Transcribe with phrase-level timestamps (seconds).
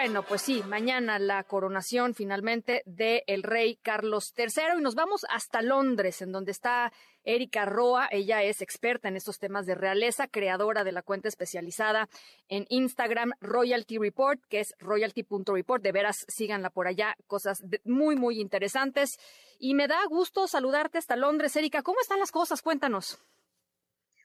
[0.00, 5.26] Bueno, pues sí, mañana la coronación finalmente del el rey Carlos III y nos vamos
[5.28, 6.92] hasta Londres, en donde está
[7.24, 8.06] Erika Roa.
[8.12, 12.08] Ella es experta en estos temas de realeza, creadora de la cuenta especializada
[12.48, 15.82] en Instagram Royalty Report, que es royalty.report.
[15.82, 19.18] De veras, síganla por allá, cosas muy, muy interesantes.
[19.58, 21.56] Y me da gusto saludarte hasta Londres.
[21.56, 22.62] Erika, ¿cómo están las cosas?
[22.62, 23.18] Cuéntanos.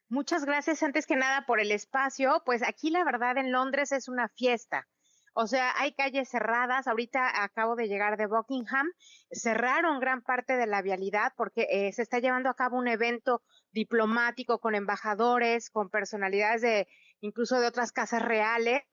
[0.08, 2.44] Muchas gracias antes que nada por el espacio.
[2.46, 4.86] Pues aquí la verdad en Londres es una fiesta.
[5.34, 6.88] O sea, hay calles cerradas.
[6.88, 8.88] Ahorita acabo de llegar de Buckingham.
[9.32, 13.42] Cerraron gran parte de la vialidad porque eh, se está llevando a cabo un evento
[13.72, 16.88] diplomático con embajadores, con personalidades de
[17.22, 18.84] incluso de otras casas reales.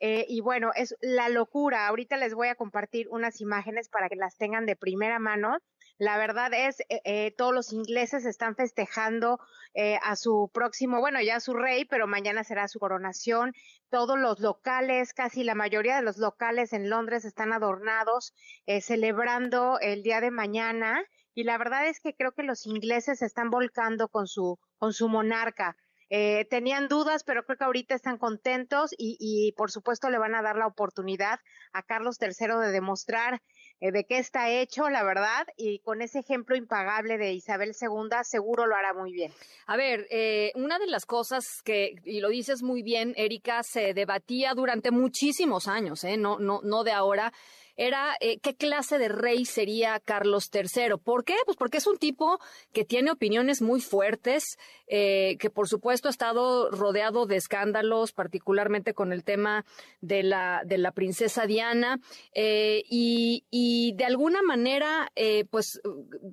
[0.00, 1.86] Eh, y bueno, es la locura.
[1.86, 5.56] Ahorita les voy a compartir unas imágenes para que las tengan de primera mano.
[5.98, 9.40] La verdad es, eh, eh, todos los ingleses están festejando
[9.72, 13.54] eh, a su próximo, bueno, ya su rey, pero mañana será su coronación.
[13.88, 18.34] Todos los locales, casi la mayoría de los locales en Londres están adornados,
[18.82, 21.02] celebrando el día de mañana.
[21.34, 24.92] Y la verdad es que creo que los ingleses se están volcando con su, con
[24.92, 25.76] su monarca.
[26.08, 30.42] tenían dudas, pero creo que ahorita están contentos y, y, por supuesto le van a
[30.42, 31.38] dar la oportunidad
[31.72, 33.40] a Carlos III de demostrar
[33.80, 38.08] eh, de qué está hecho, la verdad, y con ese ejemplo impagable de Isabel II,
[38.22, 39.32] seguro lo hará muy bien.
[39.66, 43.92] A ver, eh, una de las cosas que, y lo dices muy bien, Erika, se
[43.92, 46.16] debatía durante muchísimos años, ¿eh?
[46.16, 47.32] no, no, no de ahora,
[47.76, 50.96] era eh, qué clase de rey sería Carlos III.
[51.02, 51.34] ¿Por qué?
[51.44, 52.38] Pues porque es un tipo
[52.72, 58.94] que tiene opiniones muy fuertes, eh, que por supuesto ha estado rodeado de escándalos, particularmente
[58.94, 59.64] con el tema
[60.00, 62.00] de la, de la princesa Diana,
[62.32, 65.10] eh, y, y, de alguna manera,
[65.50, 65.80] pues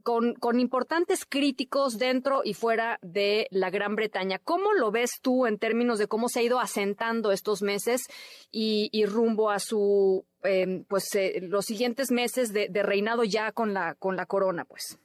[0.03, 4.39] con, con importantes críticos dentro y fuera de la Gran Bretaña.
[4.39, 8.03] ¿Cómo lo ves tú en términos de cómo se ha ido asentando estos meses
[8.51, 13.74] y, y rumbo a su Em, pues eh, los siguientes meses de, reinado ya con
[13.74, 15.00] la con la corona, pues.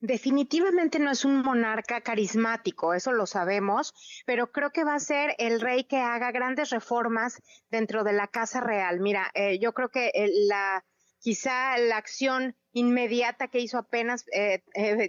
[0.00, 3.94] Definitivamente no es un monarca carismático, eso lo sabemos,
[4.26, 8.28] pero creo que va a ser el rey que haga grandes reformas dentro de la
[8.28, 9.00] casa real.
[9.00, 10.84] Mira, eh, yo creo que eh, la
[11.18, 14.26] quizá la acción inmediata que hizo apenas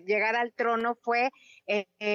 [0.06, 1.30] llegar al trono fue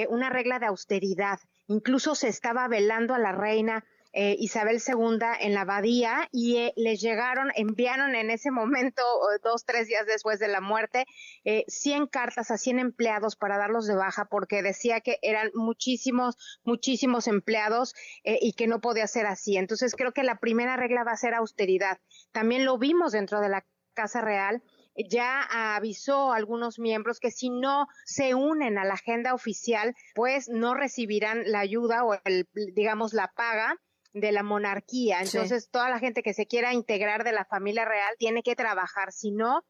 [0.08, 1.38] una regla de austeridad.
[1.68, 6.72] Incluso se estaba velando a la reina eh, Isabel II en la abadía y eh,
[6.76, 9.02] les llegaron, enviaron en ese momento,
[9.42, 11.06] dos, tres días después de la muerte,
[11.44, 16.36] eh, 100 cartas a 100 empleados para darlos de baja porque decía que eran muchísimos,
[16.64, 19.56] muchísimos empleados eh, y que no podía ser así.
[19.56, 21.98] Entonces creo que la primera regla va a ser austeridad.
[22.32, 24.62] También lo vimos dentro de la Casa Real
[25.08, 30.50] ya avisó a algunos miembros que si no se unen a la agenda oficial, pues
[30.50, 33.80] no recibirán la ayuda o el, digamos la paga
[34.12, 35.20] de la monarquía.
[35.20, 39.12] Entonces, toda la gente que se quiera integrar de la familia real tiene que trabajar,
[39.12, 39.64] si no,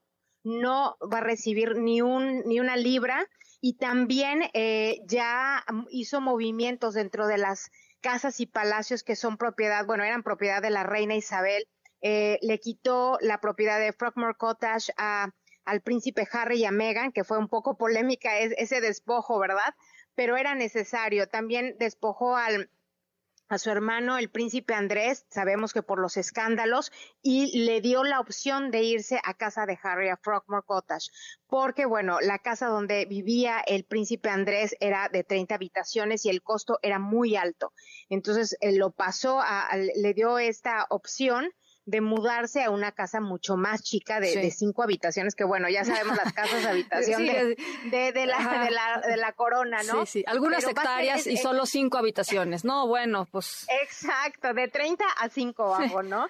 [0.45, 3.29] no va a recibir ni, un, ni una libra.
[3.61, 7.71] Y también eh, ya hizo movimientos dentro de las
[8.01, 11.69] casas y palacios que son propiedad, bueno, eran propiedad de la reina Isabel.
[12.01, 15.31] Eh, le quitó la propiedad de Frogmore Cottage a,
[15.65, 19.75] al príncipe Harry y a Meghan, que fue un poco polémica ese despojo, ¿verdad?
[20.17, 21.29] Pero era necesario.
[21.29, 22.69] También despojó al,
[23.53, 26.91] a su hermano, el príncipe Andrés, sabemos que por los escándalos,
[27.21, 31.11] y le dio la opción de irse a casa de Harry, a Frogmore Cottage,
[31.49, 36.43] porque, bueno, la casa donde vivía el príncipe Andrés era de 30 habitaciones y el
[36.43, 37.75] costo era muy alto.
[38.09, 41.53] Entonces, él lo pasó, a, le dio esta opción
[41.85, 46.17] de mudarse a una casa mucho más chica de, cinco habitaciones, que bueno, ya sabemos
[46.17, 47.57] las casas de habitación de,
[47.91, 50.07] de, la, de, la, corona, ¿no?
[50.07, 52.87] Sí, sí, algunas hectáreas y solo cinco habitaciones, ¿no?
[52.87, 53.67] Bueno, pues...
[53.83, 56.27] Exacto, de 30 a 5 bajo, ¿no?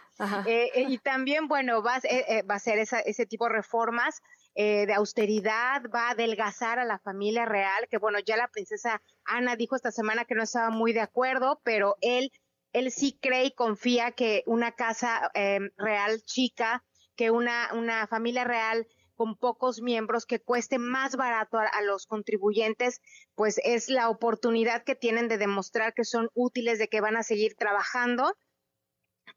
[0.46, 4.22] Eh, eh, y también, bueno, va, eh, va a ser esa, ese tipo de reformas
[4.54, 9.56] de austeridad, va a adelgazar a la familia real, que bueno, ya la princesa Ana
[9.56, 12.30] dijo esta semana que no estaba muy de acuerdo, pero él
[12.72, 16.84] él sí cree y confía que una casa eh, real chica,
[17.16, 23.00] que una, una familia real con pocos miembros que cueste más barato a, los contribuyentes,
[23.34, 27.22] pues es la oportunidad que tienen de demostrar que son útiles, de que van a
[27.22, 28.34] seguir trabajando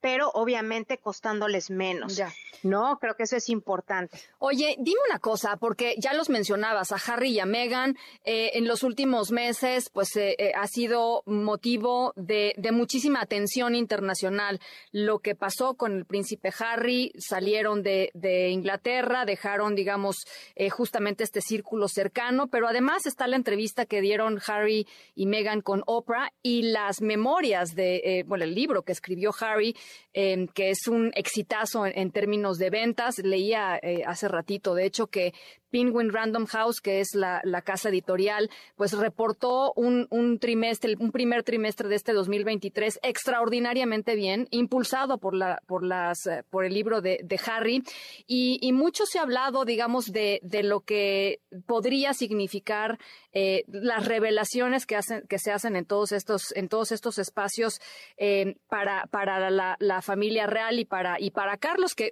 [0.06, 2.22] pero obviamente costándoles menos.
[2.62, 4.19] No, creo que eso es importante.
[4.38, 8.68] Oye, dime una cosa, porque ya los mencionabas, a Harry y a Meghan, eh, en
[8.68, 14.60] los últimos meses, pues eh, eh, ha sido motivo de, de, muchísima atención internacional.
[14.92, 20.28] Lo que pasó con el príncipe Harry, salieron de, de Inglaterra, dejaron, digamos,
[20.69, 25.81] justamente este círculo cercano, pero además está la entrevista que dieron Harry y Meghan con
[25.88, 29.75] Oprah y las memorias de, bueno, el libro que escribió Harry
[30.18, 33.18] Em, que es un exitazo en, términos de ventas.
[33.19, 35.33] Leía eh, hace ratito, de hecho, que
[35.75, 41.89] Penguin Random House, que es la, casa editorial, pues reportó un, trimestre, un primer trimestre
[41.89, 47.83] de este 2023 extraordinariamente bien, impulsado por eh, el libro de, Harry,
[48.25, 52.98] y, mucho se ha hablado, digamos, de, lo que podría significar
[53.33, 57.81] eh, las revelaciones que se hacen en todos estos, espacios
[58.16, 62.12] eh, para, la, familia real y para, Carlos, que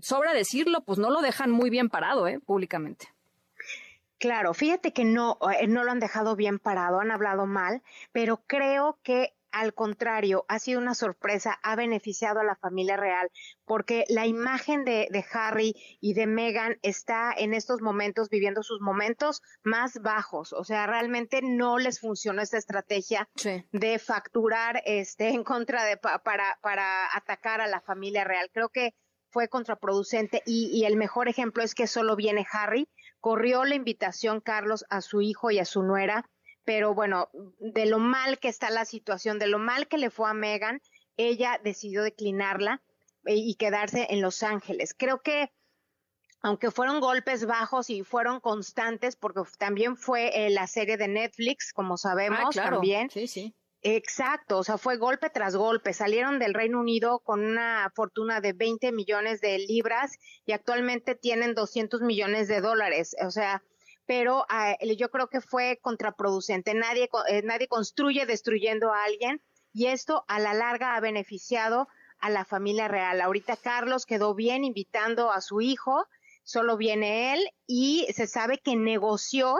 [0.00, 2.83] sobra decirlo, pues no lo dejan muy bien parado, públicamente.
[4.18, 7.82] Claro, fíjate que no, eh, no lo han dejado bien parado, han hablado mal,
[8.12, 13.30] pero creo que al contrario, ha sido una sorpresa, ha beneficiado a la familia real,
[13.64, 19.42] porque la imagen de, Harry y de Meghan está en estos momentos viviendo sus momentos
[19.62, 20.52] más bajos.
[20.52, 23.28] O sea, realmente no les funcionó esta estrategia
[23.70, 28.50] de facturar este en contra de para, para atacar a la familia real.
[28.52, 28.92] Creo que
[29.34, 32.88] fue contraproducente y, el mejor ejemplo es que solo viene Harry.
[33.18, 36.30] Corrió la invitación Carlos a su hijo y a su nuera,
[36.64, 40.30] pero bueno, de lo mal que está la situación, de lo mal que le fue
[40.30, 40.80] a Megan,
[41.16, 42.80] ella decidió declinarla
[43.26, 44.94] eh, y quedarse en Los Ángeles.
[44.96, 45.50] Creo que
[46.40, 51.72] aunque fueron golpes bajos y fueron constantes, porque también fue eh, la serie de Netflix,
[51.72, 53.10] como sabemos, ah, también.
[53.10, 53.52] Sí, sí.
[53.86, 55.92] Exacto, o sea, fue golpe tras golpe.
[55.92, 61.54] Salieron del Reino Unido con una fortuna de 20 millones de libras y actualmente tienen
[61.54, 63.14] 200 millones de dólares.
[63.22, 63.62] O sea,
[64.06, 66.72] pero ah, yo creo que fue contraproducente.
[66.72, 69.42] Nadie, eh, nadie construye destruyendo a alguien
[69.74, 71.86] y esto a la larga ha beneficiado
[72.20, 73.20] a la familia real.
[73.20, 76.06] Ahorita Carlos quedó bien invitando a su hijo,
[76.42, 79.56] solo viene él y se sabe que negoció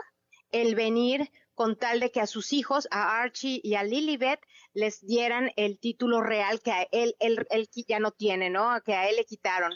[0.51, 4.41] el venir con tal de que a sus hijos, a Archie y a Lilibet,
[4.73, 8.81] les dieran el título real que a él, él, él ya no tiene, ¿no?
[8.85, 9.73] Que a él le quitaron.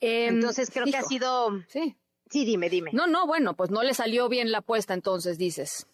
[0.00, 1.50] Em, entonces creo que ha sido...
[1.68, 1.96] Sí.
[2.30, 2.90] Sí, dime, dime.
[2.92, 5.86] No, no, bueno, pues no le salió bien la apuesta entonces, dices.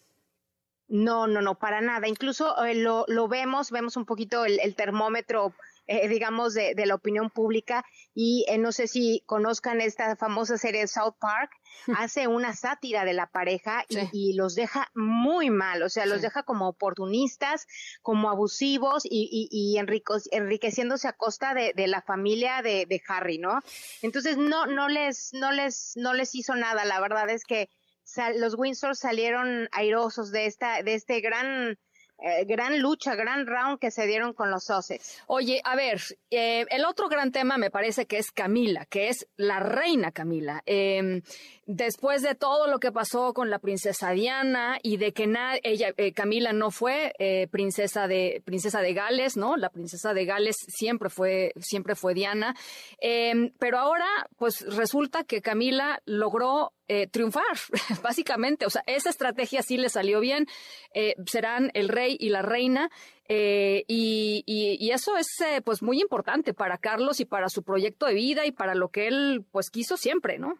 [0.89, 2.09] No, no, no, para nada.
[2.09, 5.53] Incluso eh, lo, lo, vemos, vemos un poquito el, el termómetro
[5.87, 7.85] eh, digamos, de, la opinión pública.
[8.13, 11.51] Y eh, no sé si conozcan esta famosa serie South Park,
[11.97, 16.43] hace una sátira de la pareja y, los deja muy mal, o sea, los deja
[16.43, 17.67] como oportunistas,
[18.01, 23.59] como abusivos y, y, enriqueciéndose a costa de, la familia de, de, Harry, ¿no?
[24.01, 27.69] Entonces, no, no, les, no, les, no les hizo nada, la verdad es que
[28.37, 31.77] los Windsor salieron airosos de, esta, de este gran
[32.17, 35.21] eh, gran lucha, gran round que se dieron con los Sussex.
[35.27, 36.01] Oye, a ver,
[36.31, 40.63] eh, el otro gran tema me parece que es Camila, que es la reina Camila.
[40.65, 41.21] Em,
[41.65, 45.25] después de todo lo que pasó con la princesa Diana y de que
[45.63, 47.13] ella, eh, Camila no fue
[47.51, 49.57] princesa de princesa de Gales, ¿no?
[49.57, 52.55] La princesa de Gales siempre fue siempre fue Diana,
[52.99, 54.07] em, pero ahora,
[54.37, 57.43] pues resulta que Camila logró eh, triunfar,
[58.03, 58.65] básicamente.
[58.65, 60.47] O sea, esa estrategia sí le salió bien.
[60.93, 62.89] Eh, serán el rey y la reina.
[63.27, 64.43] Eh, y,
[64.91, 65.27] eso es
[65.65, 69.07] pues muy importante para Carlos y para su proyecto de vida y para lo que
[69.07, 70.57] él pues quiso siempre, ¿no?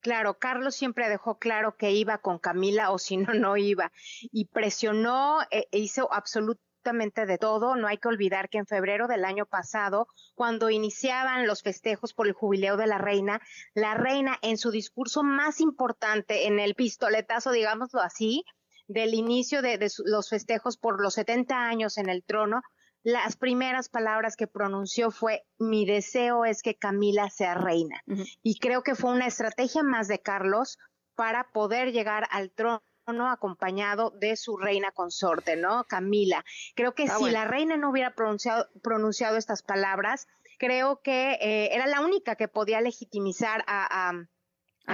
[0.00, 3.92] Claro, Carlos siempre dejó claro que iba con Camila o si no, no iba.
[4.30, 7.76] Y presionó, e hizo absolutamente de todo.
[7.76, 12.26] No hay que olvidar que en febrero del año pasado, cuando iniciaban los festejos por
[12.26, 13.40] el jubileo de la reina,
[13.74, 18.44] la reina en su discurso más importante, en el pistoletazo, digámoslo así,
[18.86, 22.60] del inicio de, los festejos por los 70 años en el trono,
[23.02, 28.02] las primeras palabras que pronunció fue mi deseo es que Camila sea reina.
[28.42, 30.78] Y creo que fue una estrategia más de Carlos
[31.14, 35.84] para poder llegar al trono acompañado de su reina consorte, ¿no?
[35.84, 36.44] Camila.
[36.74, 40.26] Creo que ah, si la reina no hubiera pronunciado, pronunciado estas palabras,
[40.58, 44.12] creo que eh, era la única que podía legitimizar a, a,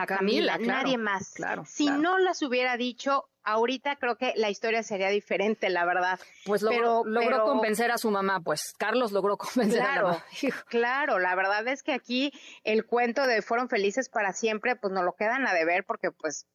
[0.06, 1.32] Camila, nadie más.
[1.34, 6.20] Claro, si no las hubiera dicho, ahorita creo que la historia sería diferente, la verdad.
[6.44, 10.24] Pues logró, logró convencer a su mamá, pues Carlos logró convencer a la mamá.
[10.68, 12.32] Claro, la verdad es que aquí
[12.64, 16.46] el cuento de fueron felices para siempre, pues no lo quedan a deber porque pues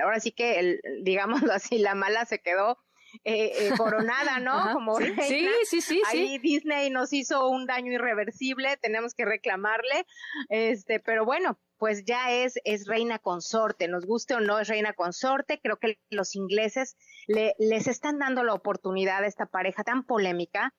[0.00, 2.78] ahora sí que, el, digámoslo así, la mala se quedó
[3.22, 4.72] eh, eh, coronada, ¿no?
[4.72, 10.06] Como sí, sí, sí, sí, Ahí Disney nos hizo un daño irreversible, tenemos que reclamarle,
[10.48, 14.92] este, pero bueno, pues ya es, es reina consorte, nos guste o no es reina
[14.92, 20.04] consorte, creo que los ingleses le, les están dando la oportunidad a esta pareja tan
[20.04, 20.74] polémica,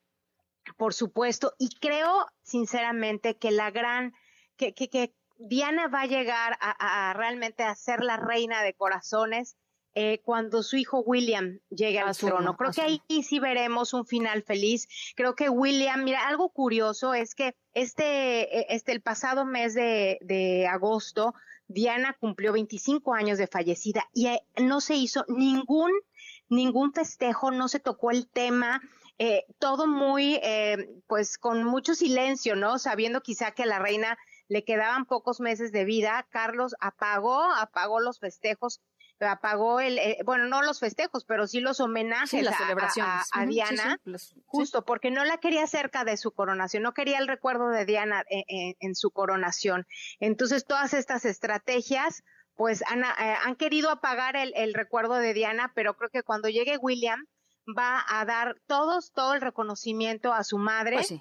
[0.76, 4.12] por supuesto, y creo sinceramente que la gran,
[4.56, 8.74] que, que, que Diana va a llegar a, a, realmente a ser la reina de
[8.74, 9.56] corazones
[9.98, 12.54] eh, cuando su hijo William llegue al trono.
[12.54, 14.86] Creo que ahí sí veremos un final feliz.
[15.16, 20.18] Creo que William, mira, algo curioso es que este, e, este el pasado mes de,
[20.20, 21.32] de agosto,
[21.66, 25.90] Diana cumplió 25 años de fallecida y eh, no se hizo ningún,
[26.50, 28.82] ningún festejo, no se tocó el tema.
[29.18, 32.78] Eh, todo muy, eh, pues con mucho silencio, ¿no?
[32.78, 38.20] Sabiendo quizá que la reina le quedaban pocos meses de vida, Carlos apagó, apagó los
[38.20, 38.82] festejos,
[39.20, 43.28] apagó el, eh, bueno, no los festejos, pero sí los homenajes las celebraciones.
[43.32, 44.00] a, Diana,
[44.46, 48.24] justo porque no la quería cerca de su coronación, no quería el recuerdo de Diana
[48.28, 49.86] en, en, en su coronación.
[50.20, 52.22] Entonces, todas estas estrategias,
[52.56, 56.48] pues han, eh, han querido apagar el, el recuerdo de Diana, pero creo que cuando
[56.48, 57.26] llegue William
[57.66, 60.96] va a dar todos, todo el reconocimiento a su madre.
[60.96, 61.14] Pues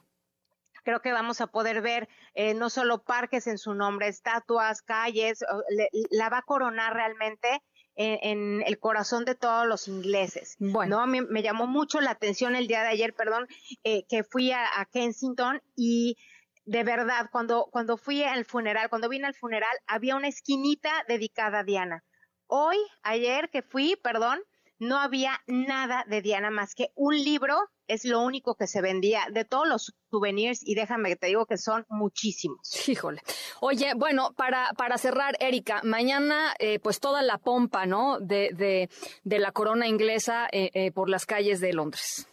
[0.84, 5.44] creo que vamos a poder ver eh, no solo parques en su nombre, estatuas, calles,
[5.70, 7.64] le, la va a coronar realmente
[7.96, 10.56] en, en, el corazón de todos los ingleses.
[10.60, 11.06] Bueno.
[11.06, 11.08] ¿no?
[11.08, 13.48] Me llamó mucho la atención el día de ayer, perdón,
[13.84, 16.18] eh, que fui a, a, Kensington y
[16.66, 21.60] de verdad, cuando, cuando fui al funeral, cuando vine al funeral, había una esquinita dedicada
[21.60, 22.04] a Diana.
[22.48, 24.42] Hoy, ayer que fui, perdón,
[24.80, 29.28] no había nada de Diana más que un libro, es lo único que se vendía
[29.32, 32.88] de todos los souvenirs y déjame que te digo que son muchísimos.
[32.88, 33.22] Híjole.
[33.62, 38.20] Oye, bueno, para, para cerrar, Erika, mañana eh, pues toda la pompa, ¿no?
[38.20, 38.90] De, de,
[39.24, 42.28] de la corona inglesa eh, eh, por las calles de Londres.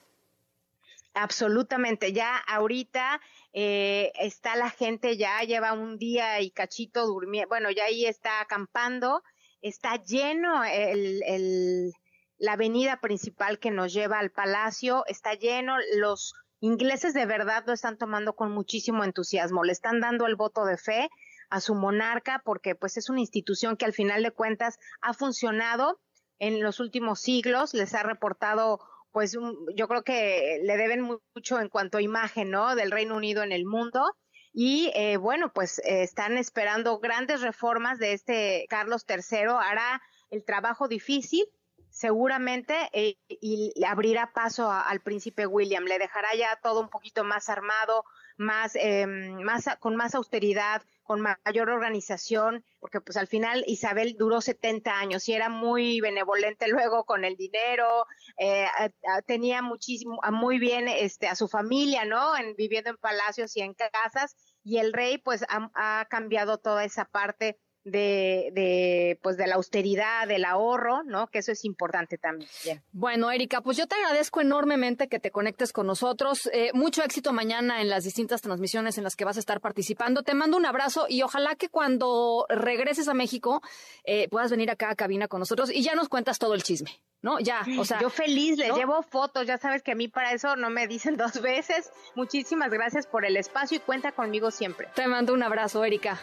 [1.14, 3.20] Absolutamente, ya ahorita
[3.52, 8.40] eh, está la gente, ya lleva un día y cachito durmiendo, bueno, ya ahí está
[8.40, 9.22] acampando,
[9.60, 11.92] está lleno el, el
[12.42, 17.72] la avenida principal que nos lleva al palacio está lleno, los ingleses de verdad lo
[17.72, 21.08] están tomando con muchísimo entusiasmo, le están dando el voto de fe
[21.50, 26.00] a su monarca porque pues es una institución que al final de cuentas ha funcionado
[26.40, 28.80] en los últimos siglos, les ha reportado
[29.12, 29.38] pues
[29.76, 32.74] yo creo que le deben mucho en cuanto a imagen, ¿no?
[32.74, 34.16] Del Reino Unido en el mundo.
[34.52, 39.58] Y eh, bueno, pues eh, están esperando grandes reformas de este Carlos III.
[39.60, 41.44] Hará el trabajo difícil,
[41.92, 47.48] seguramente eh, y abrirá paso al príncipe William, le dejará ya todo un poquito más
[47.48, 48.04] armado,
[48.38, 54.40] más, eh, más con más austeridad, con mayor organización, porque pues al final Isabel duró
[54.40, 58.06] 70 años y era muy benevolente luego con el dinero,
[58.38, 58.66] eh,
[59.26, 62.36] tenía muchísimo, muy bien este, a su familia, ¿no?
[62.36, 67.04] En, viviendo en palacios y en casas, y el rey pues ha cambiado toda esa
[67.04, 71.26] parte de, de, pues de la austeridad, del ahorro, ¿no?
[71.28, 72.48] Que eso es importante también.
[72.92, 76.48] Bueno, Erika, pues yo te agradezco enormemente que te conectes con nosotros.
[76.52, 80.22] Eh, mucho éxito mañana en las distintas transmisiones en las que vas a estar participando.
[80.22, 83.62] Te mando un abrazo y ojalá que cuando regreses a México
[84.04, 87.00] eh, puedas venir acá a cabina con nosotros y ya nos cuentas todo el chisme.
[87.22, 87.38] ¿no?
[87.38, 88.00] Ya, o sea.
[88.00, 88.76] Yo feliz, les ¿no?
[88.76, 91.90] llevo fotos, ya sabes que a mí para eso no me dicen dos veces.
[92.14, 94.88] Muchísimas gracias por el espacio y cuenta conmigo siempre.
[94.94, 96.20] Te mando un abrazo, Erika.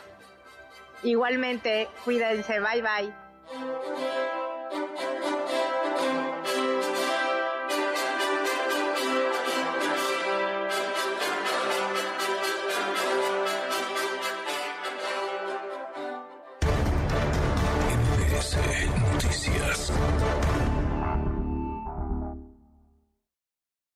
[1.03, 3.28] Igualmente, cuídense, bye bye.